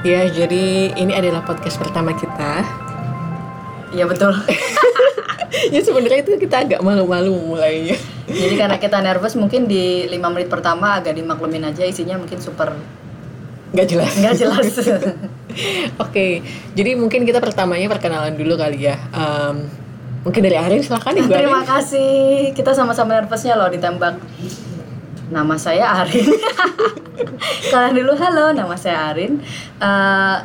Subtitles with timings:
[0.00, 2.64] Ya, jadi ini adalah podcast pertama kita.
[3.92, 4.32] Iya betul.
[5.74, 8.00] ya sebenarnya itu kita agak malu-malu mulainya.
[8.24, 12.72] Jadi karena kita nervous mungkin di lima menit pertama agak dimaklumin aja isinya mungkin super
[13.70, 14.12] Nggak jelas.
[14.18, 14.66] nggak jelas.
[16.04, 16.42] Oke,
[16.74, 18.96] jadi mungkin kita pertamanya perkenalan dulu kali ya.
[19.14, 19.68] Em,
[20.24, 21.38] mungkin dari Arin silakan Ibu Arin.
[21.44, 22.10] Terima kasih.
[22.56, 24.16] Kita sama-sama nervousnya loh ditembak.
[25.30, 26.26] Nama saya Arin.
[27.70, 29.38] Kalian dulu halo, nama saya Arin.
[29.78, 30.36] Eh,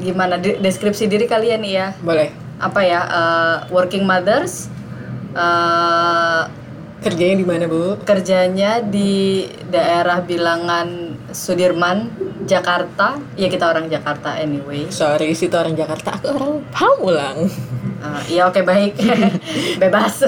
[0.00, 1.90] gimana de- deskripsi diri kalian ya?
[1.98, 2.30] Boleh.
[2.56, 3.00] Apa ya?
[3.02, 4.70] eh, working mothers.
[5.34, 6.42] eh,
[7.04, 8.00] Kerjanya di mana, Bu?
[8.00, 12.08] kerjanya di daerah bilangan Sudirman,
[12.44, 13.20] Jakarta.
[13.34, 14.88] Ya kita orang Jakarta anyway.
[14.88, 17.44] Sorry, situ orang Jakarta, aku orang Pamulang.
[18.00, 18.96] Ah, Iya oke baik,
[19.82, 20.22] bebas.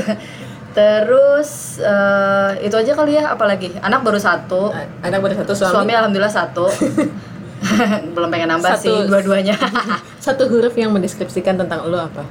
[0.76, 4.68] Terus eh, itu aja kali ya, apalagi anak baru satu,
[5.00, 5.92] Anak baru satu suami, suami.
[5.94, 6.68] alhamdulillah satu,
[8.14, 8.84] belum pengen nambah Satu.
[8.84, 9.56] sih dua-duanya.
[10.20, 12.22] Satu huruf yang mendeskripsikan tentang lo apa?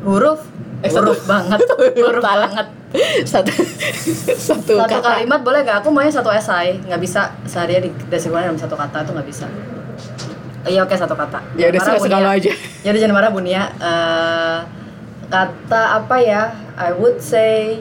[0.00, 0.40] huruf,
[0.80, 1.26] Eh, huruf satu.
[1.26, 1.60] banget,
[1.96, 2.66] huruf banget.
[3.24, 3.50] Satu
[4.38, 5.00] satu, Satu kata.
[5.02, 5.80] kalimat boleh gak?
[5.80, 9.46] Aku maunya satu esai, nggak bisa seharian di deskripsikan dalam satu kata itu nggak bisa.
[10.62, 11.40] Iya oke satu kata.
[11.56, 11.80] Ya udah
[12.20, 12.52] lo aja.
[12.80, 13.62] Ya udah jangan marah Bunia.
[13.74, 14.58] Eh,
[15.26, 16.42] kata apa ya?
[16.74, 17.80] I would say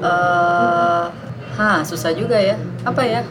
[0.00, 1.04] eh
[1.54, 2.58] Hah, susah juga ya.
[2.82, 3.22] Apa ya?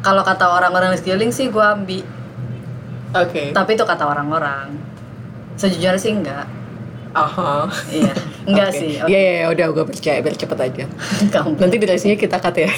[0.00, 2.02] Kalau kata orang-orang di sekeliling sih gua ambi.
[3.10, 3.54] Oke.
[3.54, 4.74] Tapi itu kata orang-orang.
[5.54, 6.46] Sejujurnya sih enggak.
[7.14, 7.70] Aha.
[7.88, 8.12] Iya,
[8.44, 8.78] enggak Oke.
[8.78, 8.90] sih.
[9.00, 10.84] Iya, iya, iya, udah gue percaya biar cepet aja.
[11.54, 12.68] Nanti durasinya kita cut ya.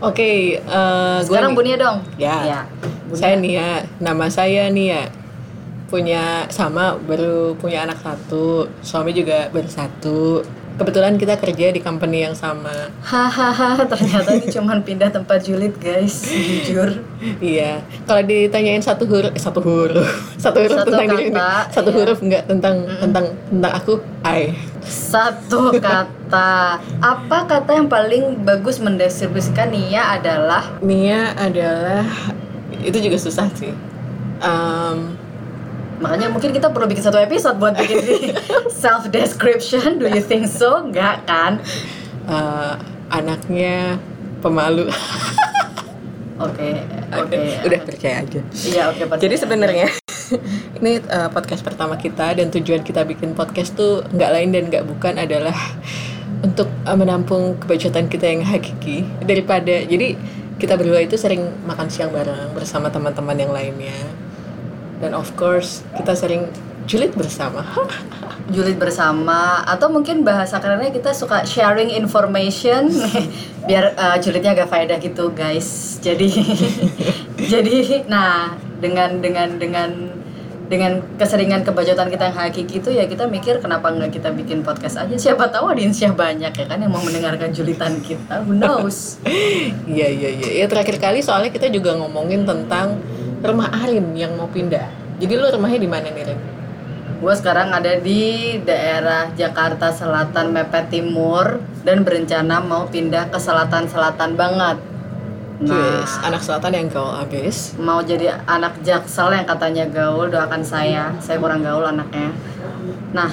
[0.00, 1.98] Oke, eh, gua Sekarang nih- Bunia dong.
[2.16, 2.36] Ya.
[2.42, 2.60] Iya.
[3.12, 5.10] Saya Nia, nama saya Nia.
[5.92, 10.40] Punya sama baru punya anak satu, suami juga baru satu.
[10.72, 12.72] Kebetulan kita kerja di company yang sama.
[13.04, 16.24] Hahaha, ternyata ini cuman pindah tempat julid, guys.
[16.32, 17.04] Jujur.
[17.44, 17.84] Iya.
[18.08, 20.08] Kalau ditanyain satu huruf, eh, satu huruf,
[20.42, 21.96] satu huruf Satu tentang diri ini, kata, satu iya.
[22.00, 24.56] huruf enggak tentang tentang tentang aku, I.
[24.80, 26.80] Satu kata.
[27.04, 32.08] Apa kata yang paling bagus mendeskripsikan Nia adalah Nia adalah
[32.80, 33.76] itu juga susah sih.
[34.42, 35.11] Em,
[36.02, 38.18] Makanya mungkin kita perlu bikin satu episode buat bikin di
[38.82, 40.02] self description.
[40.02, 40.82] Do you think so?
[40.82, 41.62] Enggak kan?
[42.26, 42.74] eh,
[43.14, 44.02] anaknya
[44.42, 44.90] pemalu.
[46.42, 46.74] Oke,
[47.14, 47.38] oke.
[47.62, 48.40] Udah percaya aja.
[48.66, 49.06] Iya, oke.
[49.06, 49.22] percaya.
[49.30, 49.86] Jadi sebenarnya
[50.82, 54.82] ini uh, podcast pertama kita dan tujuan kita bikin podcast tuh nggak lain dan nggak
[54.82, 55.54] bukan adalah
[56.42, 60.18] untuk uh, menampung kebacotan kita yang hakiki daripada jadi
[60.58, 63.94] kita berdua itu sering makan siang bareng bersama teman-teman yang lainnya
[65.02, 66.46] dan of course kita sering
[66.86, 67.66] julid bersama.
[68.52, 72.90] Julid bersama atau mungkin bahasa kerennya kita suka sharing information.
[73.68, 75.98] Biar uh, julidnya agak faedah gitu guys.
[76.02, 76.28] Jadi
[77.52, 78.52] jadi nah
[78.82, 79.90] dengan dengan dengan
[80.66, 84.98] dengan keseringan kebacotan kita yang hakiki itu ya kita mikir kenapa nggak kita bikin podcast
[84.98, 85.14] aja?
[85.14, 88.42] Siapa tahu audiensnya banyak ya kan yang mau mendengarkan julitan kita.
[88.42, 89.22] Who knows?
[89.86, 90.48] Iya iya iya.
[90.64, 92.98] Ya terakhir kali soalnya kita juga ngomongin tentang
[93.42, 94.88] rumah Arin yang mau pindah.
[95.18, 96.40] Jadi lu rumahnya di mana nih Rin?
[97.22, 104.34] gue sekarang ada di daerah Jakarta Selatan Mepet Timur dan berencana mau pindah ke selatan-selatan
[104.34, 104.82] banget.
[105.62, 106.02] Nah.
[106.26, 111.14] anak selatan yang gaul abis mau jadi anak jaksel yang katanya gaul doakan saya.
[111.22, 112.34] Saya kurang gaul anaknya.
[113.14, 113.30] Nah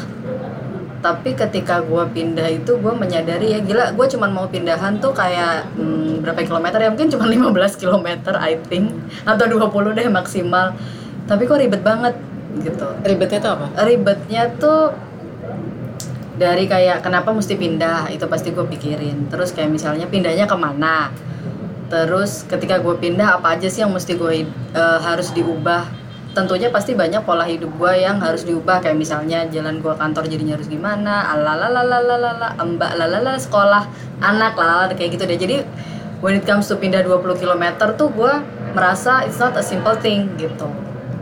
[0.99, 5.71] tapi ketika gue pindah itu gue menyadari ya gila gue cuman mau pindahan tuh kayak
[5.79, 6.89] hmm, berapa kilometer ya?
[6.91, 8.91] Mungkin cuma 15 kilometer I think.
[9.23, 10.75] Atau 20 deh maksimal.
[11.23, 12.19] Tapi kok ribet banget
[12.59, 12.85] gitu.
[13.07, 13.67] Ribetnya tuh apa?
[13.87, 14.91] ribetnya tuh
[16.35, 18.11] dari kayak kenapa mesti pindah?
[18.11, 19.31] Itu pasti gue pikirin.
[19.31, 21.15] Terus kayak misalnya pindahnya ke mana?
[21.87, 25.98] Terus ketika gue pindah apa aja sih yang mesti gue eh, harus diubah
[26.39, 30.55] tentunya pasti banyak pola hidup gue yang harus diubah kayak misalnya jalan gue kantor jadinya
[30.55, 33.83] harus gimana alalalalala mbak lalala sekolah
[34.23, 35.57] anak lalala kayak gitu deh jadi
[36.23, 38.33] when it comes to pindah 20 km tuh gue
[38.71, 40.71] merasa it's not a simple thing gitu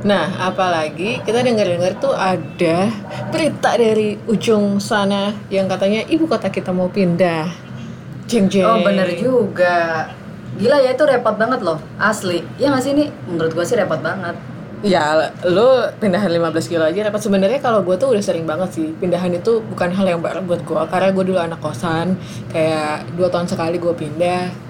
[0.06, 2.86] Nah, apalagi kita dengar-dengar tuh ada
[3.34, 7.50] berita dari ujung sana yang katanya ibu kota kita mau pindah.
[8.30, 8.70] Jeng jeng.
[8.70, 10.08] Oh, bener juga.
[10.62, 12.46] Gila ya itu repot banget loh, asli.
[12.62, 13.10] Ya nggak sih ini?
[13.26, 14.38] Menurut gue sih repot banget.
[14.86, 17.18] Ya, lu pindahan 15 kilo aja repot.
[17.18, 18.94] Sebenarnya kalau gue tuh udah sering banget sih.
[18.94, 20.82] Pindahan itu bukan hal yang baru buat gue.
[20.94, 22.14] Karena gue dulu anak kosan.
[22.54, 24.68] Kayak dua tahun sekali gue pindah.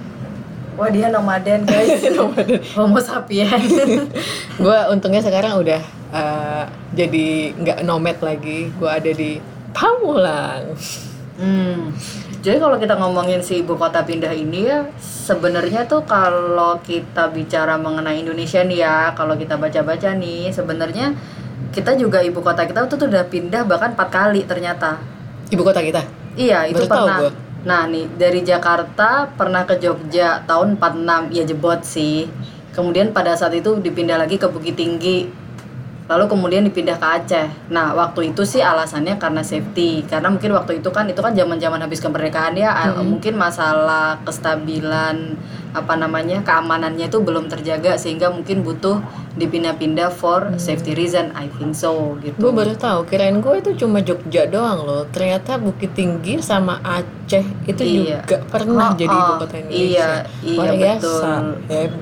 [0.78, 2.06] Wah dia nomaden guys
[2.78, 3.50] Homo sapien
[4.62, 5.82] gue untungnya sekarang udah
[6.14, 6.64] eh,
[6.94, 7.28] jadi
[7.58, 8.70] nggak nomad lagi.
[8.78, 9.42] Gue ada di
[9.74, 10.78] Pamulang.
[11.42, 11.82] hmm.
[12.48, 17.76] Jadi kalau kita ngomongin si ibu kota pindah ini ya sebenarnya tuh kalau kita bicara
[17.76, 21.12] mengenai Indonesia nih ya, kalau kita baca-baca nih sebenarnya
[21.76, 24.96] kita juga ibu kota kita tuh, udah pindah bahkan empat kali ternyata.
[25.52, 26.08] Ibu kota kita.
[26.40, 27.20] Iya, itu Baru pernah.
[27.68, 32.32] Nah, nih dari Jakarta pernah ke Jogja tahun 46 ya jebot sih.
[32.72, 35.28] Kemudian pada saat itu dipindah lagi ke Bukit Tinggi.
[36.08, 37.48] Lalu kemudian dipindah ke Aceh.
[37.68, 40.08] Nah, waktu itu sih alasannya karena safety.
[40.08, 43.04] Karena mungkin waktu itu kan itu kan zaman-zaman habis kemerdekaan ya, Mm-mm.
[43.12, 45.36] mungkin masalah kestabilan
[45.76, 49.04] apa namanya keamanannya itu belum terjaga sehingga mungkin butuh
[49.36, 51.36] dipindah-pindah for safety reason.
[51.36, 52.40] I think so gitu.
[52.40, 55.04] Gue baru tahu, kirain gue itu cuma Jogja doang loh.
[55.12, 58.24] Ternyata Bukit Tinggi sama Aceh itu Iya.
[58.24, 60.08] juga Oh, pernah jadi ibu oh, kota Iya, Indonesia.
[60.40, 60.80] iya Luar betul.
[60.80, 61.30] biasa.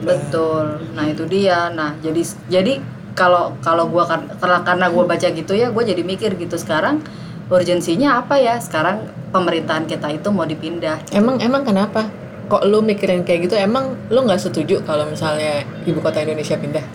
[0.06, 0.66] Betul.
[0.94, 1.60] Nah, itu dia.
[1.74, 2.74] Nah, jadi jadi
[3.16, 7.00] kalau kalau gua kar- karena karena gua baca gitu ya, gua jadi mikir gitu sekarang
[7.48, 8.60] urgensinya apa ya?
[8.60, 11.00] Sekarang pemerintahan kita itu mau dipindah.
[11.16, 12.06] Emang emang kenapa?
[12.46, 13.56] Kok lu mikirin kayak gitu?
[13.58, 16.86] Emang lu nggak setuju kalau misalnya ibu kota Indonesia pindah?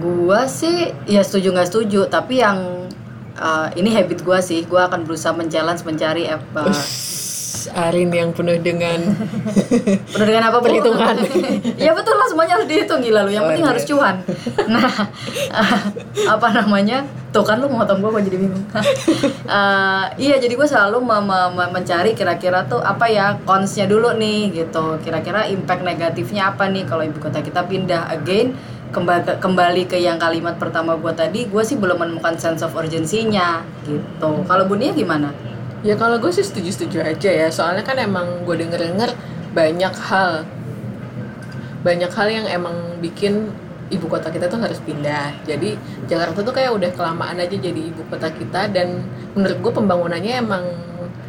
[0.00, 2.88] Gua sih ya setuju nggak setuju, tapi yang
[3.36, 6.70] uh, ini habit gua sih, gua akan berusaha men-challenge mencari apa
[7.68, 8.98] Arin yang penuh dengan
[10.12, 10.58] Penuh dengan apa?
[10.58, 11.14] Perhitungan.
[11.84, 13.30] ya betul lah semuanya harus dihitung gila lu.
[13.30, 13.72] Yang Oh, penting iya.
[13.72, 14.14] harus cuan.
[14.66, 14.90] Nah,
[16.34, 16.98] apa namanya?
[17.30, 18.64] Tuh kan lu motong gua gua jadi bingung.
[19.44, 24.14] Eh, iya jadi gue selalu me- me- me- mencari kira-kira tuh apa ya consnya dulu
[24.14, 24.96] nih gitu.
[25.00, 30.16] Kira-kira impact negatifnya apa nih kalau ibu kota kita pindah again kembali kembali ke yang
[30.16, 35.34] kalimat pertama gua tadi gue sih belum menemukan sense of urgency-nya gitu kalau Bunia gimana
[35.86, 37.48] Ya kalau gue sih setuju-setuju aja ya.
[37.54, 39.14] Soalnya kan emang gue denger-denger
[39.54, 40.42] banyak hal.
[41.86, 43.54] Banyak hal yang emang bikin
[43.94, 45.46] ibu kota kita tuh harus pindah.
[45.46, 45.78] Jadi
[46.10, 49.06] Jakarta tuh kayak udah kelamaan aja jadi ibu kota kita Dan
[49.38, 50.64] menurut gue pembangunannya emang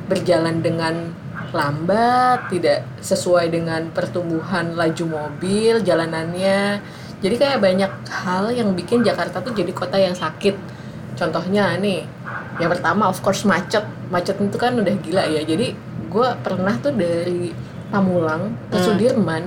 [0.10, 1.14] berjalan dengan
[1.54, 6.82] lambat Tidak sesuai dengan pertumbuhan laju mobil, jalanannya.
[7.22, 10.58] Jadi kayak banyak hal yang bikin Jakarta tuh jadi kota yang sakit.
[11.18, 12.17] Contohnya nih,
[12.58, 13.86] yang pertama of course macet.
[14.10, 15.42] Macet itu kan udah gila ya.
[15.46, 15.74] Jadi
[16.08, 17.52] gue pernah tuh dari
[17.88, 18.84] Pamulang ke Hmm.
[18.84, 19.44] Sudirman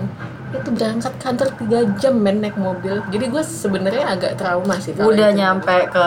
[0.50, 3.04] itu berangkat kantor 3 jam men naik mobil.
[3.12, 4.96] Jadi gue sebenarnya agak trauma sih.
[4.96, 5.38] udah itu.
[5.38, 6.06] nyampe ke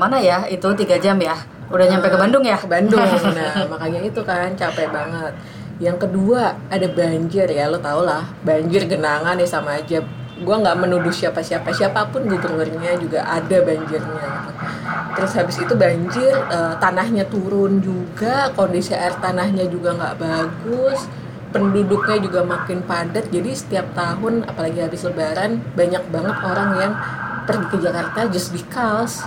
[0.00, 1.36] mana ya itu tiga jam ya
[1.66, 2.98] udah nyampe ke Bandung ya Ke Bandung.
[3.36, 5.32] Nah makanya itu kan capek banget.
[5.76, 10.00] Yang kedua ada banjir ya lo tau lah banjir genangan ya sama aja.
[10.36, 14.28] Gue nggak menuduh siapa-siapa siapa pun gubernurnya juga ada banjirnya.
[15.16, 21.08] Terus habis itu banjir eh, tanahnya turun juga kondisi air tanahnya juga nggak bagus
[21.50, 26.92] penduduknya juga makin padat jadi setiap tahun apalagi habis lebaran banyak banget orang yang
[27.48, 29.24] pergi ke Jakarta just because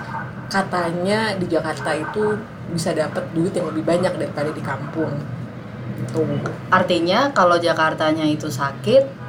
[0.51, 2.37] katanya di Jakarta itu
[2.69, 5.09] bisa dapat duit yang lebih banyak daripada di kampung
[5.99, 6.23] Gitu.
[6.71, 9.28] artinya kalau Jakartanya itu sakit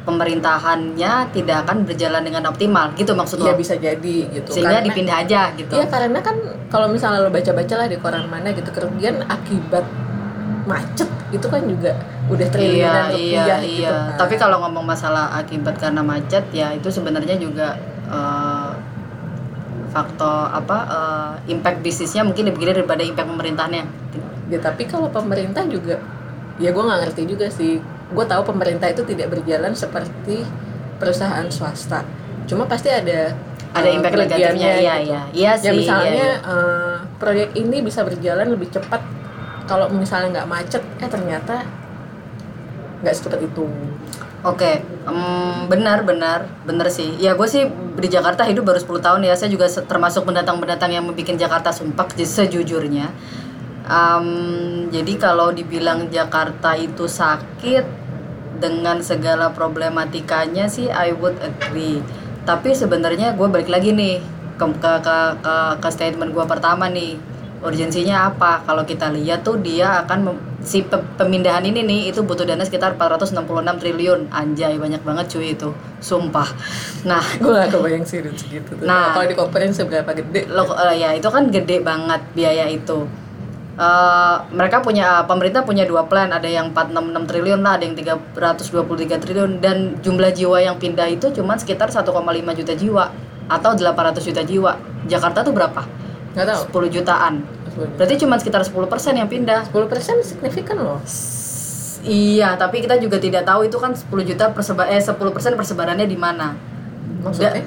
[0.00, 2.92] pemerintahannya tidak akan berjalan dengan optimal.
[2.96, 3.58] Gitu maksud ya lo.
[3.58, 4.48] bisa jadi gitu.
[4.50, 5.72] Sehingga Karena- dipindah aja gitu.
[5.76, 6.36] Iya karena kan
[6.72, 9.84] kalau misalnya lo baca-baca lah di koran mana gitu kerugian akibat
[10.68, 11.94] macet itu kan juga
[12.30, 13.90] udah iya triliunan iya rupiah gitu iya.
[13.90, 14.18] kan.
[14.22, 17.74] tapi kalau ngomong masalah akibat karena macet ya itu sebenarnya juga
[18.06, 18.72] eh,
[19.90, 23.84] faktor apa eh, impact bisnisnya mungkin lebih gede daripada impact pemerintahannya
[24.50, 25.98] ya tapi kalau pemerintah juga
[26.62, 30.42] ya gue nggak ngerti juga sih gue tahu pemerintah itu tidak berjalan seperti
[30.98, 32.02] perusahaan swasta
[32.50, 33.32] cuma pasti ada
[33.70, 35.10] ada eh, impact negatifnya iya gitu.
[35.10, 36.50] iya iya sih ya iya, misalnya iya.
[36.50, 39.02] eh, proyek ini bisa berjalan lebih cepat
[39.70, 41.62] kalau misalnya nggak macet eh ternyata
[43.00, 43.64] nggak secepat itu
[44.40, 47.12] Oke, em, benar benar benar sih.
[47.20, 47.68] Ya gue sih
[48.00, 49.36] di Jakarta hidup baru 10 tahun ya.
[49.36, 53.12] Saya juga termasuk pendatang-pendatang yang membuat Jakarta sumpah je- sejujurnya.
[53.84, 54.26] Em,
[54.88, 57.99] jadi kalau dibilang Jakarta itu sakit
[58.60, 62.04] dengan segala problematikanya sih I would agree.
[62.44, 64.20] Tapi sebenarnya gue balik lagi nih
[64.60, 67.16] ke ke ke, ke, ke statement gue pertama nih.
[67.60, 68.64] Urgensinya apa?
[68.64, 70.32] Kalau kita lihat tuh dia akan
[70.64, 73.44] si pe- pemindahan ini nih itu butuh dana sekitar 466
[73.80, 74.32] triliun.
[74.32, 75.68] Anjay, banyak banget cuy itu.
[76.00, 76.48] Sumpah.
[77.04, 78.84] Nah, gue gak kebayang sih segitu tuh.
[78.88, 79.12] Nah.
[79.12, 83.04] kalau dikomparin seberapa gede lo eh, ya itu kan gede banget biaya itu.
[83.78, 89.16] Eh, mereka punya pemerintah punya dua plan, ada yang 466 triliun lah, ada yang 323
[89.22, 93.04] triliun dan jumlah jiwa yang pindah itu cuma sekitar 1,5 juta jiwa
[93.46, 94.72] atau 800 juta jiwa.
[95.06, 95.82] Jakarta tuh berapa?
[96.30, 97.42] nggak tahu 10 jutaan.
[97.98, 99.66] Berarti cuma sekitar 10% yang pindah.
[99.66, 101.02] 10% signifikan loh
[102.00, 106.16] Iya, tapi kita juga tidak tahu itu kan 10 juta perseba eh 10% persebarannya di
[106.16, 106.56] mana.
[107.20, 107.60] maksudnya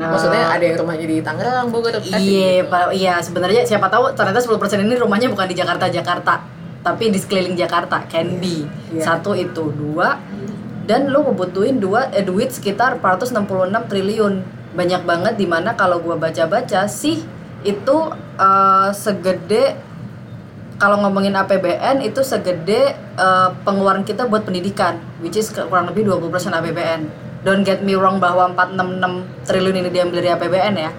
[0.00, 2.76] Nah, maksudnya ada yang rumahnya di Tangerang Bogor Bekasi Iya, gitu.
[2.96, 6.34] Iya, sebenarnya siapa tahu ternyata 10% ini rumahnya bukan di Jakarta Jakarta.
[6.80, 9.04] tapi di sekeliling Jakarta can be Iya.
[9.04, 10.16] satu itu dua
[10.82, 13.44] dan lu ngebutuhin dua eh, duit sekitar 466
[13.84, 14.40] triliun
[14.72, 17.20] banyak banget di mana kalau gua baca-baca sih
[17.62, 17.96] itu
[18.40, 19.76] eh, segede
[20.74, 26.32] kalau ngomongin APBN itu segede eh, pengeluaran kita buat pendidikan which is kurang lebih 20%
[26.50, 27.00] APBN
[27.46, 30.92] don't get me wrong bahwa 466 triliun ini diambil dari APBN ya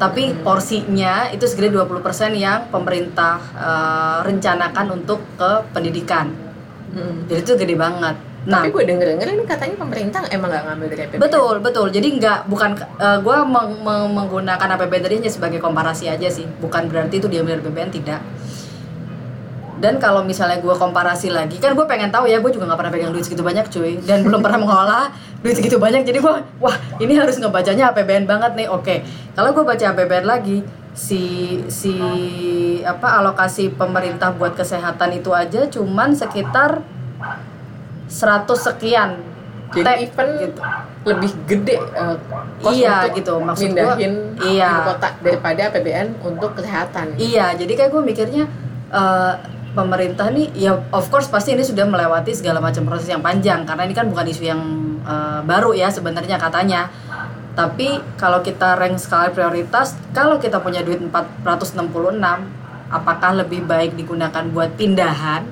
[0.00, 6.50] tapi porsinya itu segede 20% yang pemerintah eh, rencanakan untuk ke pendidikan
[6.90, 7.30] Mm.
[7.30, 8.18] jadi itu gede banget
[8.50, 11.20] nah Tapi gue denger-denger ini katanya pemerintah emang nggak ngambil dari APBN.
[11.20, 11.86] Betul, betul.
[11.92, 12.70] Jadi nggak bukan
[13.20, 13.36] gue
[14.16, 16.48] menggunakan APBN tadi hanya sebagai komparasi aja sih.
[16.48, 18.20] Bukan berarti itu diambil dari APBN tidak.
[19.80, 22.92] Dan kalau misalnya gue komparasi lagi, kan gue pengen tahu ya, gue juga nggak pernah
[22.92, 25.06] pegang duit segitu banyak cuy, dan belum pernah mengolah
[25.40, 26.04] duit segitu banyak.
[26.04, 28.68] Jadi gue, wah ini harus ngebacanya APBN banget nih.
[28.68, 29.00] Oke,
[29.32, 30.60] kalau gue baca APBN lagi,
[30.92, 31.22] si
[31.72, 31.94] si
[32.82, 36.82] apa alokasi pemerintah buat kesehatan itu aja cuman sekitar
[38.10, 39.10] 100 sekian
[39.70, 40.60] Jadi T, even gitu.
[41.06, 42.18] lebih gede uh,
[42.58, 43.34] cost Iya, untuk gitu.
[43.38, 44.66] Maksud gua, mindahin iya.
[44.66, 47.14] ibu kota daripada APBN untuk kesehatan.
[47.14, 48.44] Iya, jadi kayak gue mikirnya
[48.90, 49.34] eh,
[49.72, 53.82] pemerintah nih ya of course pasti ini sudah melewati segala macam proses yang panjang karena
[53.86, 54.62] ini kan bukan isu yang
[55.04, 56.90] eh, baru ya sebenarnya katanya.
[57.50, 61.82] Tapi kalau kita rank skala prioritas, kalau kita punya duit 466,
[62.88, 65.44] apakah lebih baik digunakan buat pindahan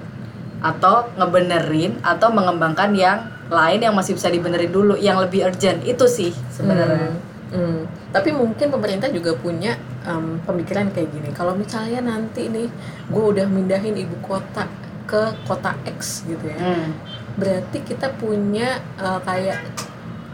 [0.59, 6.05] atau ngebenerin atau mengembangkan yang lain yang masih bisa dibenerin dulu yang lebih urgent itu
[6.07, 7.15] sih sebenarnya.
[7.15, 8.13] Hmm, hmm.
[8.13, 11.29] Tapi mungkin pemerintah juga punya em, pemikiran kayak gini.
[11.33, 12.69] Kalau misalnya nanti nih
[13.09, 14.69] gue udah mindahin ibu kota
[15.09, 16.61] ke kota X gitu ya.
[16.61, 16.93] Hmm.
[17.41, 19.61] Berarti kita punya eh, kayak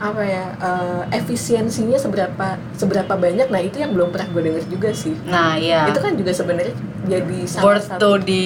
[0.05, 3.49] apa ya eh, efisiensinya seberapa seberapa banyak.
[3.49, 5.17] Nah itu yang belum pernah gue denger juga sih.
[5.25, 5.89] Nah, iya.
[5.89, 6.77] Itu kan juga sebenarnya
[7.09, 8.45] jadi salah worth satu to di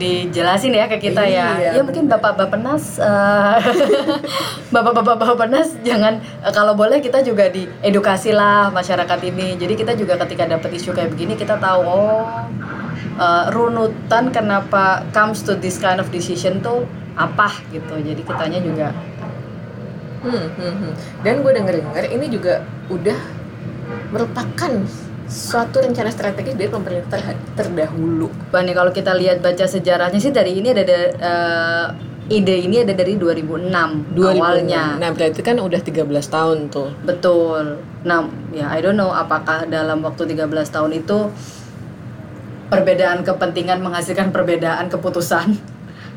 [0.00, 1.60] dijelasin ya ke kita ya.
[1.60, 3.56] Iya, Ya mungkin Bapak Bapenas eh,
[4.74, 9.60] Bapak-bapak Bapenas jangan eh, kalau boleh kita juga diedukasi lah masyarakat ini.
[9.60, 12.24] Jadi kita juga ketika dapat isu kayak begini kita tahu oh
[13.20, 17.92] eh, runutan kenapa comes to this kind of decision tuh apa gitu.
[18.00, 18.88] Jadi kitanya juga
[20.18, 20.92] Hmm, hmm, hmm.
[21.22, 23.18] Dan gue denger-dengar ini juga udah
[24.10, 24.72] merupakan
[25.28, 28.32] suatu rencana strategis dari pemerintah ter- terdahulu.
[28.48, 31.86] Bang nih kalau kita lihat baca sejarahnya sih dari ini ada da- eh,
[32.28, 34.40] ide ini ada dari 2006, 2006.
[34.40, 34.84] awalnya.
[35.00, 36.92] Nah, berarti kan udah 13 tahun tuh.
[37.04, 37.80] Betul.
[38.04, 41.28] Nah, ya I don't know apakah dalam waktu 13 tahun itu
[42.68, 45.56] perbedaan kepentingan menghasilkan perbedaan keputusan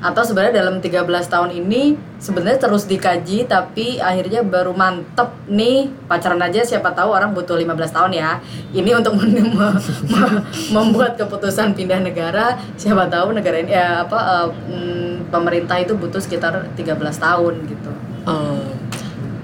[0.01, 6.41] atau sebenarnya dalam 13 tahun ini sebenarnya terus dikaji tapi akhirnya baru mantep nih pacaran
[6.41, 8.41] aja siapa tahu orang butuh 15 tahun ya.
[8.73, 9.77] Ini untuk men- me-
[10.09, 10.41] me-
[10.73, 16.65] membuat keputusan pindah negara siapa tahu negara ini ya apa mm, pemerintah itu butuh sekitar
[16.73, 17.91] 13 tahun gitu.
[18.25, 18.67] Eh,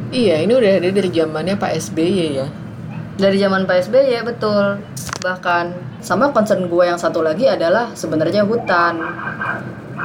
[0.10, 2.48] iya, ini udah ada dari zamannya Pak SBY ya.
[3.18, 4.78] dari zaman PSBY ya betul
[5.26, 5.74] bahkan
[6.06, 9.02] sama concern gue yang satu lagi adalah sebenarnya hutan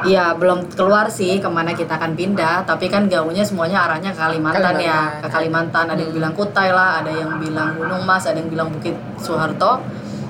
[0.02, 4.18] Iya belum keluar sih ke mana kita akan pindah tapi kan gaungnya semuanya arahnya ke
[4.18, 5.20] Kalimantan, ya Kalimantan.
[5.20, 6.16] ke Kalimantan ada yang Hmm.
[6.16, 9.84] bilang Kutai lah ada yang bilang Gunung Mas ada yang bilang Bukit Soeharto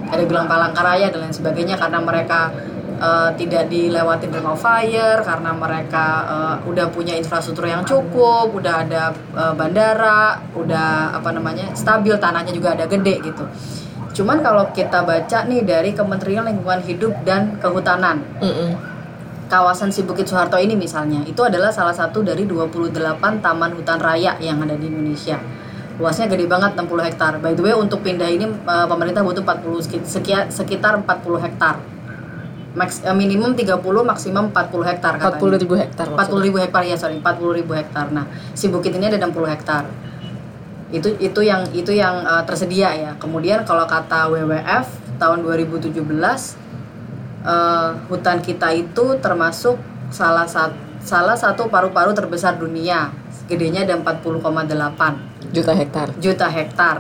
[0.05, 2.51] ada yang bilang Palangkaraya dan lain sebagainya karena mereka
[2.99, 8.83] eh, tidak dilewati ring of fire karena mereka eh, udah punya infrastruktur yang cukup udah
[8.83, 13.47] ada eh, bandara udah apa namanya stabil tanahnya juga ada gede gitu
[14.13, 18.92] cuman kalau kita baca nih dari Kementerian Lingkungan Hidup dan Kehutanan Mm-mm.
[19.53, 22.89] Kawasan si Bukit Soeharto ini misalnya itu adalah salah satu dari 28
[23.45, 25.37] taman hutan raya yang ada di Indonesia.
[26.01, 27.37] Luasnya gede banget 60 hektar.
[27.37, 31.77] By the way untuk pindah ini eh, pemerintah butuh 40 seki- sekia- sekitar 40 hektar.
[32.73, 37.21] Max, eh, minimum 30 maksimum 40 hektar 40 ribu hektar 40 ribu hektar ya sorry
[37.21, 38.09] 40 ribu hektar.
[38.09, 38.25] Nah
[38.57, 39.85] si bukit ini ada 60 hektar.
[40.89, 43.13] Itu itu yang itu yang eh, tersedia ya.
[43.21, 44.89] Kemudian kalau kata WWF
[45.21, 45.93] tahun 2017
[47.43, 49.79] eh, hutan kita itu termasuk
[50.13, 53.11] salah satu salah satu paru-paru terbesar dunia
[53.51, 56.07] gedenya ada 40,8 juta hektar.
[56.23, 56.97] juta hektar.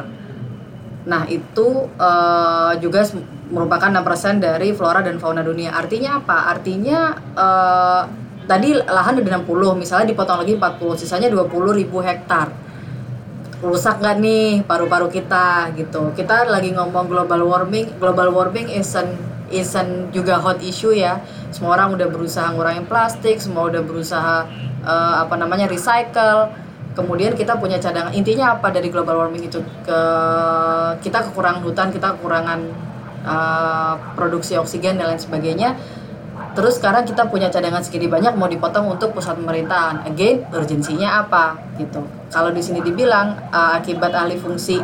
[1.02, 3.02] Nah, itu eh, juga
[3.50, 5.74] merupakan 6% dari flora dan fauna dunia.
[5.74, 6.50] Artinya apa?
[6.50, 6.98] Artinya
[7.34, 8.02] eh,
[8.46, 12.50] tadi lahan ada 60, misalnya dipotong lagi 40, sisanya 20 ribu hektar.
[13.62, 16.10] Rusak nggak nih paru-paru kita gitu.
[16.18, 21.20] Kita lagi ngomong global warming, global warming isn't isn't juga hot issue ya.
[21.52, 24.48] Semua orang udah berusaha ngurangin plastik, semua udah berusaha
[24.82, 26.50] eh, apa namanya recycle.
[26.92, 28.12] Kemudian kita punya cadangan.
[28.12, 29.64] Intinya apa dari global warming itu?
[29.80, 30.00] Ke
[31.00, 32.60] kita kekurangan hutan kita kekurangan
[33.24, 35.72] uh, produksi oksigen dan lain sebagainya.
[36.52, 40.04] Terus sekarang kita punya cadangan segini banyak mau dipotong untuk pusat pemerintahan.
[40.04, 41.56] Again urgensinya apa?
[41.80, 42.04] Gitu.
[42.28, 44.76] Kalau di sini dibilang uh, akibat alih fungsi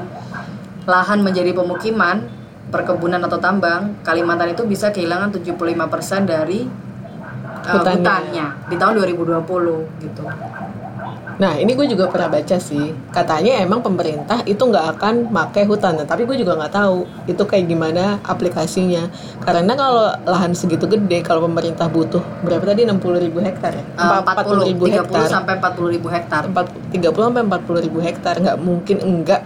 [0.89, 2.25] lahan menjadi pemukiman
[2.69, 8.01] perkebunan atau tambang Kalimantan itu bisa kehilangan 75% dari uh, Hutannya.
[8.01, 10.25] hutannya di tahun 2020 gitu.
[11.39, 15.95] Nah ini gue juga pernah baca sih Katanya emang pemerintah itu nggak akan pakai hutan
[15.95, 19.07] Nah, Tapi gue juga nggak tahu itu kayak gimana aplikasinya.
[19.47, 22.83] Karena kalau lahan segitu gede Kalau pemerintah butuh berapa tadi?
[22.91, 23.85] 60 ribu hektar ya?
[23.95, 25.27] Uh, 40, ribu 30 hektar.
[25.31, 26.43] sampai 40 ribu hektar.
[26.51, 29.43] 30 sampai 40 ribu hektar nggak mungkin enggak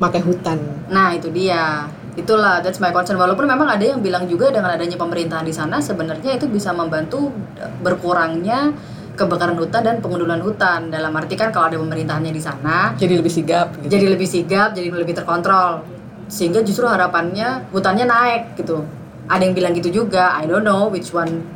[0.00, 0.58] pakai hutan.
[0.88, 1.84] Nah itu dia
[2.18, 5.78] Itulah that's my concern Walaupun memang ada yang bilang juga dengan adanya pemerintahan di sana
[5.78, 7.30] Sebenarnya itu bisa membantu
[7.78, 8.74] berkurangnya
[9.14, 13.30] kebakaran hutan dan pengundulan hutan Dalam arti kan kalau ada pemerintahannya di sana jadi lebih
[13.30, 13.86] sigap gitu.
[13.88, 15.86] Jadi lebih sigap, jadi lebih terkontrol
[16.26, 18.82] Sehingga justru harapannya hutannya naik gitu
[19.26, 21.46] Ada yang bilang gitu juga I don't know which one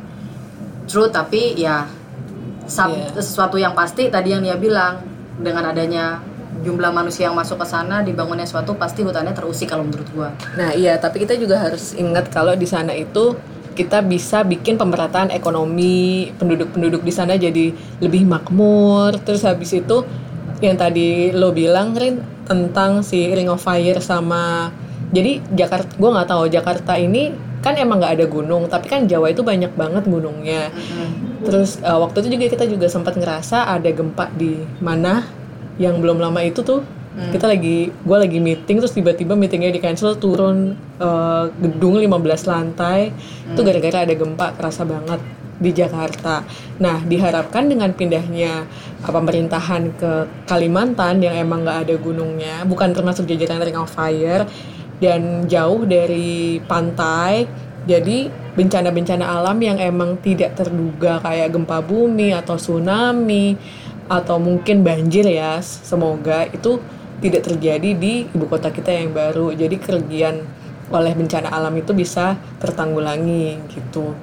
[0.85, 1.83] true Tapi ya
[2.63, 3.19] sub- Iya.
[3.19, 5.03] sesuatu yang pasti tadi yang dia bilang
[5.35, 6.23] Dengan adanya
[6.63, 10.71] jumlah manusia yang masuk ke sana dibangunnya suatu pasti hutannya terusik kalau menurut gua Nah
[10.71, 13.35] iya, tapi kita juga harus ingat kalau di sana itu
[13.73, 19.17] kita bisa bikin pemerataan ekonomi penduduk-penduduk di sana jadi lebih makmur.
[19.25, 20.05] Terus habis itu
[20.61, 24.69] yang tadi lo bilang Rin tentang si Ring of Fire sama
[25.13, 27.29] jadi Jakarta, gue nggak tahu Jakarta ini
[27.63, 30.73] kan emang nggak ada gunung, tapi kan Jawa itu banyak banget gunungnya.
[31.45, 35.23] Terus uh, waktu itu juga kita juga sempat ngerasa ada gempa di mana
[35.81, 40.17] yang belum lama itu tuh kita lagi gue lagi meeting terus tiba-tiba meetingnya di cancel
[40.17, 42.09] turun uh, gedung 15
[42.49, 43.13] lantai.
[43.53, 45.21] Itu gara-gara ada gempa kerasa banget
[45.61, 46.41] di Jakarta.
[46.81, 48.65] Nah diharapkan dengan pindahnya
[49.05, 50.11] uh, pemerintahan ke
[50.49, 54.49] Kalimantan yang emang nggak ada gunungnya, bukan termasuk jajaran Ring of Fire
[54.97, 57.45] dan jauh dari pantai
[57.83, 63.59] jadi bencana-bencana alam yang emang tidak terduga kayak gempa bumi atau tsunami
[64.13, 66.77] atau mungkin banjir ya semoga itu
[67.17, 69.49] tidak terjadi di ibu kota kita yang baru.
[69.55, 70.45] Jadi kerugian
[70.93, 74.13] oleh bencana alam itu bisa tertanggulangi gitu.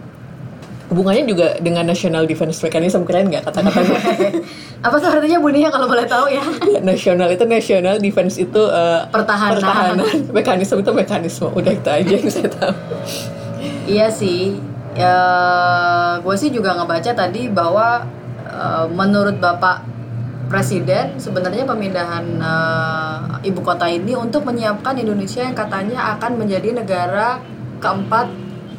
[0.90, 4.00] Hubungannya juga dengan National Defense Mechanism keren nggak kata-kata gue
[4.86, 6.42] apa tuh artinya bunyinya kalau boleh tahu ya?
[6.82, 9.54] Nasional itu national defense itu eh, Pertahanan.
[9.58, 10.18] pertahanan.
[10.34, 11.46] Mekanisme itu mekanisme.
[11.54, 12.74] Udah itu aja yang saya tahu.
[13.86, 14.58] Iya sih.
[14.98, 15.14] Ya
[16.18, 18.02] gue sih juga ngebaca tadi bahwa
[18.50, 19.86] eh, menurut bapak
[20.50, 27.38] presiden sebenarnya pemindahan eh, ibu kota ini untuk menyiapkan Indonesia yang katanya akan menjadi negara
[27.78, 28.26] keempat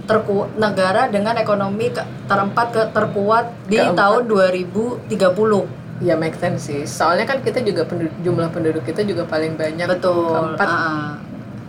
[0.04, 3.96] terku negara dengan ekonomi ke- terempat ke terkuat di Keempat.
[3.96, 6.82] tahun 2030 Ya make sense sih.
[6.90, 9.86] Soalnya kan kita juga penduduk, jumlah penduduk kita juga paling banyak.
[9.86, 11.14] betul Keempat ah.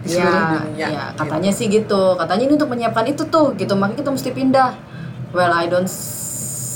[0.02, 1.18] di seluruh ya, dunia, ya, gitu.
[1.22, 4.70] katanya sih gitu katanya ini untuk menyiapkan itu tuh gitu makanya kita mesti pindah
[5.30, 5.86] well I don't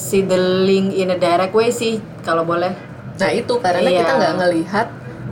[0.06, 2.70] see the link in a direct way sih kalau boleh
[3.16, 4.00] Nah itu karena Iya.
[4.04, 4.86] kita nggak ngelihat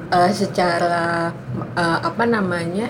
[0.08, 1.30] eh, secara
[1.76, 2.88] eh, apa namanya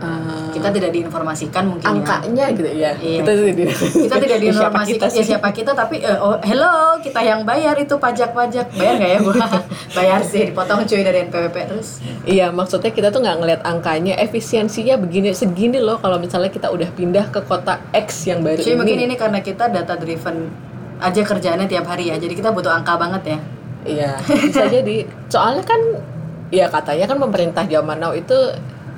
[0.00, 2.90] eh, kita tidak diinformasikan mungkin ya angkanya gitu ya.
[2.98, 3.20] Iya.
[3.22, 6.98] Kita tidak kita tidak Ya, siapa diinformasikan kita ya siapa kita tapi eh, oh hello
[6.98, 9.34] kita yang bayar itu pajak-pajak bayar nggak ya gua
[9.98, 11.88] bayar sih dipotong cuy dari NPWP terus
[12.24, 16.88] Iya, maksudnya kita tuh nggak ngeliat angkanya, efisiensinya begini segini loh kalau misalnya kita udah
[16.96, 18.78] pindah ke kota X yang baru cuy ini.
[18.80, 20.48] mungkin ini karena kita data driven
[20.98, 23.38] aja kerjaannya tiap hari ya jadi kita butuh angka banget ya
[23.84, 24.16] Iya,
[24.48, 25.04] bisa jadi.
[25.28, 25.80] Soalnya kan
[26.48, 28.32] ya katanya kan pemerintah zaman now itu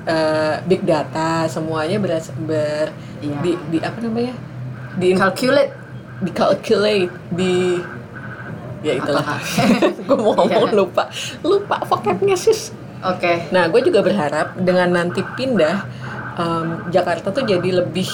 [0.07, 3.33] eh, big data semuanya beras ber Iya.
[3.41, 4.33] di, di apa namanya?
[4.95, 5.73] Di calculate
[6.17, 7.77] di calculate di
[8.81, 9.25] ya itulah.
[10.07, 10.73] Gue mau ngomong Iya.
[10.73, 11.03] lupa.
[11.41, 12.71] Lupa vocabnya sus.
[12.97, 15.85] oke Nah, gue juga berharap dengan nanti pindah
[16.33, 18.09] em, Jakarta tuh jadi lebih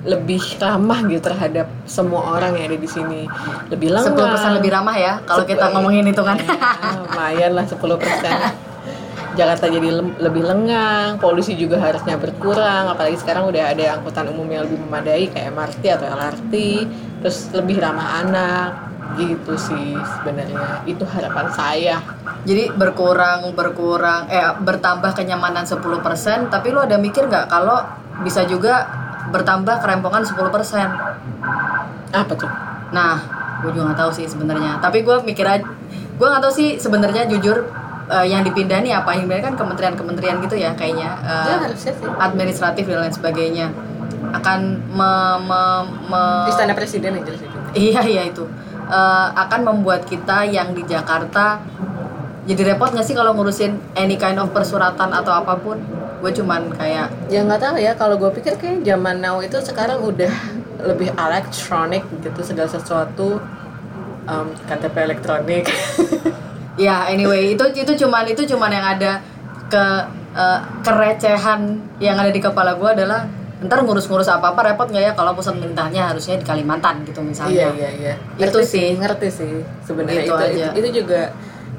[0.00, 3.28] lebih ramah gitu terhadap semua orang yang ada di sini.
[3.68, 4.16] Lebih lengang.
[4.40, 6.40] 10% lebih ramah ya kalau kita ngomongin hitungan.
[6.40, 7.76] Ya, lumayan lah 10%
[9.40, 14.44] Jakarta jadi lem- lebih lengang, polusi juga harusnya berkurang, apalagi sekarang udah ada angkutan umum
[14.52, 16.52] yang lebih memadai kayak MRT atau LRT,
[17.24, 18.68] terus lebih ramah anak,
[19.16, 20.84] gitu sih sebenarnya.
[20.84, 21.96] Itu harapan saya.
[22.44, 27.80] Jadi berkurang berkurang eh bertambah kenyamanan 10%, tapi lu ada mikir nggak kalau
[28.20, 28.84] bisa juga
[29.32, 32.12] bertambah kerempongan 10%.
[32.12, 32.50] Apa tuh?
[32.92, 33.16] Nah,
[33.64, 34.76] gue juga nggak tahu sih sebenarnya.
[34.84, 37.79] Tapi gue mikir aja, gue nggak tahu sih sebenarnya jujur
[38.10, 41.10] eh, yang dipindah nih apa yang dipindah kan kementerian-kementerian gitu ya kayaknya.
[41.22, 41.56] eh, Ya,
[42.18, 43.66] administratif dan lain sebagainya
[44.30, 47.58] akan me, me- me- Istana Presiden yang jelas itu.
[47.72, 48.44] Iya iya itu
[48.90, 51.62] Eh, akan membuat kita yang di Jakarta
[52.42, 55.78] jadi repot nggak sih kalau ngurusin any kind of persuratan atau apa pun?
[56.18, 60.02] Gue cuman kayak Ya nggak tahu ya, kalau gue pikir kayak zaman now itu sekarang
[60.02, 60.32] udah
[60.82, 63.38] lebih elektronik gitu segala sesuatu
[64.26, 65.70] um, KTP elektronik
[66.80, 69.20] ya anyway itu itu cuman itu cuman yang ada
[69.68, 69.84] ke
[70.32, 73.28] eh, kerecehan yang ada di kepala gue adalah
[73.60, 77.68] ntar ngurus-ngurus apa apa repot nggak ya kalau pusat pemerintahannya harusnya di Kalimantan gitu misalnya.
[77.68, 78.14] Iya iya iya.
[78.40, 78.88] Itu Ngerti sih.
[78.96, 79.52] ngerti sih
[79.84, 80.24] sebenarnya.
[80.24, 80.66] Itu itu, aja.
[80.72, 81.22] itu itu juga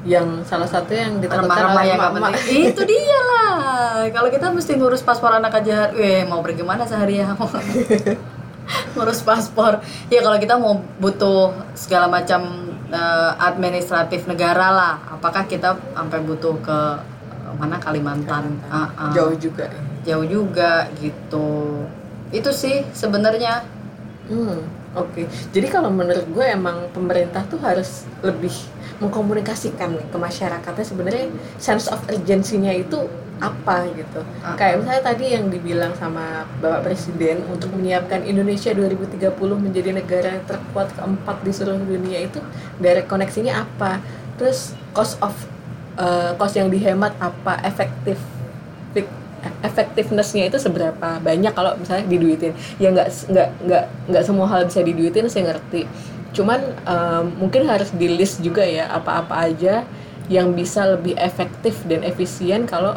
[0.06, 2.70] yang salah satu yang ditakutkan oleh yang penting.
[2.70, 4.06] Itu dia lah.
[4.14, 7.34] Kalau kita mesti ngurus paspor anak aja weh mau pergi mana sehari ya?
[8.94, 9.82] Ngurus paspor.
[10.06, 14.94] Ya kalau kita mau butuh segala macam eh, administratif negara lah.
[15.08, 16.78] Apakah kita sampai butuh ke
[17.32, 19.12] eh, mana Kalimantan, Ah, ah.
[19.16, 19.66] jauh juga.
[20.04, 21.82] Jauh juga gitu.
[22.30, 23.64] Itu sih sebenarnya.
[24.28, 24.62] Hmm,
[24.96, 25.22] oke.
[25.52, 28.52] Jadi kalau menurut gue emang pemerintah tuh harus lebih
[29.02, 31.26] mengkomunikasikan nih ke masyarakatnya sebenarnya
[31.58, 33.10] sense of urgency-nya itu
[33.42, 34.22] apa gitu.
[34.46, 34.54] Ah.
[34.54, 40.94] Kayak misalnya tadi yang dibilang sama Bapak Presiden untuk menyiapkan Indonesia 2030 menjadi negara terkuat
[40.94, 42.38] keempat di seluruh dunia itu
[42.78, 43.98] direct koneksinya apa?
[44.38, 45.34] Terus cost of
[45.98, 47.58] eh, cost yang dihemat apa?
[47.66, 48.22] Efektif
[49.62, 52.52] efektifnessnya itu seberapa banyak kalau misalnya diduitin.
[52.78, 55.86] Ya nggak nggak nggak nggak semua hal bisa diduitin saya ngerti.
[56.32, 59.84] Cuman em, mungkin harus di list juga ya apa-apa aja
[60.30, 62.96] yang bisa lebih efektif dan efisien kalau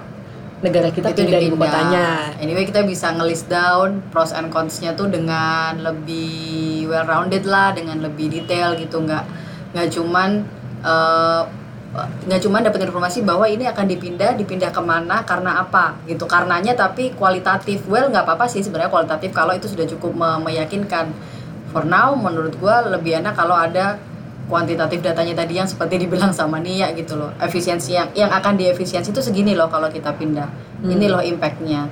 [0.63, 2.31] negara kita itu pindah ibu kotanya.
[2.39, 7.99] Anyway kita bisa nge-list down pros and cons-nya tuh dengan lebih well rounded lah, dengan
[8.01, 9.25] lebih detail gitu, nggak
[9.75, 10.47] nggak cuman
[10.81, 11.43] eh,
[11.95, 16.75] nggak cuman dapat informasi bahwa ini akan dipindah, dipindah ke mana, karena apa gitu, karenanya
[16.75, 17.87] tapi kualitatif.
[17.87, 21.15] Well nggak apa-apa sih sebenarnya kualitatif kalau itu sudah cukup me- meyakinkan.
[21.71, 23.99] For now menurut gua lebih enak kalau ada
[24.45, 27.31] kuantitatif datanya tadi yang seperti dibilang sama Nia gitu loh.
[27.41, 30.47] Efisiensi yang yang akan diefisiensi itu segini loh kalau kita pindah.
[30.83, 31.87] Ini loh impactnya.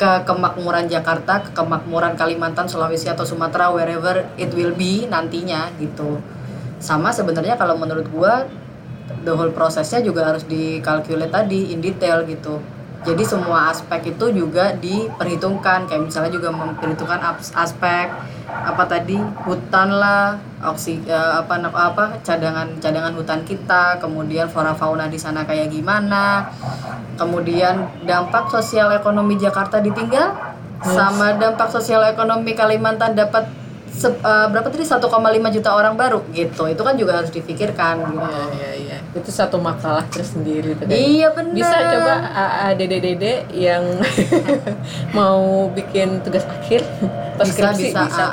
[0.00, 6.18] Ke kemakmuran Jakarta ke kemakmuran Kalimantan Sulawesi atau Sumatera wherever it will be nantinya gitu.
[6.82, 8.48] Sama sebenarnya kalau menurut gua
[9.24, 12.60] the whole prosesnya juga harus dikalkulate tadi in detail gitu.
[13.02, 15.90] Jadi semua aspek itu juga diperhitungkan.
[15.90, 17.18] Kayak misalnya juga memperhitungkan
[17.58, 18.14] aspek
[18.52, 19.16] apa tadi
[19.48, 25.42] hutan lah oksi eh, apa apa cadangan cadangan hutan kita kemudian flora fauna di sana
[25.42, 26.52] kayak gimana
[27.16, 30.36] kemudian dampak sosial ekonomi Jakarta ditinggal
[30.84, 33.46] sama dampak sosial ekonomi Kalimantan dapat
[33.92, 35.04] se- eh, berapa tadi 1,5
[35.52, 38.96] juta orang baru gitu itu kan juga harus dipikirkan gitu Iya iya iya.
[39.12, 40.88] Itu satu makalah tersendiri kan.
[40.88, 41.52] Iya benar.
[41.52, 43.84] Bisa coba AA dede-dede yang
[45.18, 46.80] mau bikin tugas akhir
[47.36, 48.24] pas bisa skripsi bisa bisa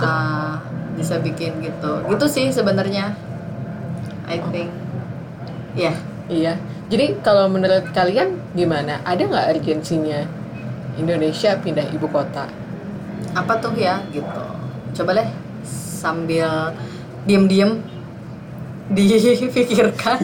[0.95, 1.91] bisa bikin gitu.
[2.08, 3.12] Gitu sih sebenarnya.
[4.28, 4.72] I think.
[5.76, 5.91] Ya.
[6.32, 6.56] Iya.
[6.88, 9.04] Jadi kalau menurut kalian gimana?
[9.04, 10.24] Ada nggak urgensinya
[10.95, 12.48] Indonesia pindah ibu kota?
[13.36, 14.43] Apa tuh ya gitu.
[14.95, 15.30] Coba deh
[15.99, 16.71] sambil
[17.27, 17.83] diem-diem
[18.89, 20.19] dipikirkan.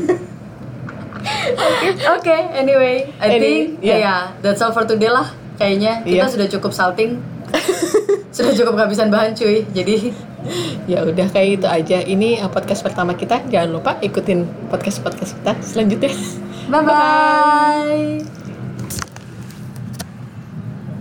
[2.15, 3.99] Oke, anyway, I Any- think yeah.
[3.99, 5.27] ya that's all for today lah.
[5.55, 6.31] Kayaknya kita Iya.
[6.31, 7.19] sudah cukup salting.
[8.35, 9.63] sudah cukup kehabisan bahan cuy.
[9.69, 10.15] Jadi
[10.85, 11.97] Ya udah kayak itu aja.
[11.99, 13.41] Ini uh, podcast pertama kita.
[13.49, 16.13] Jangan lupa ikutin podcast-podcast kita selanjutnya.
[16.69, 18.44] bye bye.